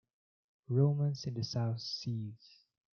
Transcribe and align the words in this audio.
Romance 0.67 1.25
in 1.27 1.35
the 1.35 1.43
South 1.43 1.79
Seas! 1.79 2.63